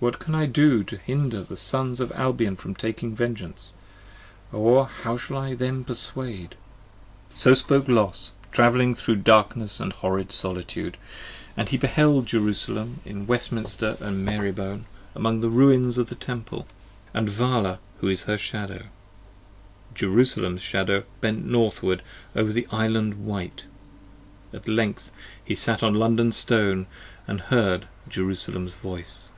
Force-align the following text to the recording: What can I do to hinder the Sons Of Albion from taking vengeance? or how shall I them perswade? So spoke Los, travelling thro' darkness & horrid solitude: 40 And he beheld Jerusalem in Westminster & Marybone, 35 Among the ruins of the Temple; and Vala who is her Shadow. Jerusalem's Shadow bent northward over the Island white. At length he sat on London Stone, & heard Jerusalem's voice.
What 0.00 0.20
can 0.20 0.32
I 0.32 0.46
do 0.46 0.84
to 0.84 0.96
hinder 0.96 1.42
the 1.42 1.56
Sons 1.56 1.98
Of 1.98 2.12
Albion 2.12 2.54
from 2.54 2.76
taking 2.76 3.16
vengeance? 3.16 3.74
or 4.52 4.86
how 4.86 5.16
shall 5.16 5.36
I 5.38 5.54
them 5.54 5.82
perswade? 5.84 6.52
So 7.34 7.52
spoke 7.52 7.88
Los, 7.88 8.30
travelling 8.52 8.94
thro' 8.94 9.16
darkness 9.16 9.78
& 9.90 9.92
horrid 9.96 10.30
solitude: 10.30 10.96
40 11.46 11.52
And 11.56 11.68
he 11.70 11.76
beheld 11.76 12.26
Jerusalem 12.26 13.00
in 13.04 13.26
Westminster 13.26 13.94
& 13.94 14.00
Marybone, 14.00 14.86
35 15.16 15.16
Among 15.16 15.40
the 15.40 15.50
ruins 15.50 15.98
of 15.98 16.10
the 16.10 16.14
Temple; 16.14 16.68
and 17.12 17.28
Vala 17.28 17.80
who 17.98 18.06
is 18.06 18.22
her 18.22 18.38
Shadow. 18.38 18.84
Jerusalem's 19.96 20.62
Shadow 20.62 21.02
bent 21.20 21.44
northward 21.44 22.02
over 22.36 22.52
the 22.52 22.68
Island 22.70 23.26
white. 23.26 23.64
At 24.54 24.68
length 24.68 25.10
he 25.44 25.56
sat 25.56 25.82
on 25.82 25.94
London 25.94 26.30
Stone, 26.30 26.86
& 27.18 27.26
heard 27.26 27.88
Jerusalem's 28.08 28.76
voice. 28.76 29.30